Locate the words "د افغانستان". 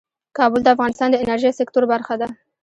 0.63-1.07